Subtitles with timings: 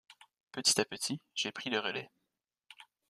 [0.51, 2.09] Petit à petit, j’ai pris le relai.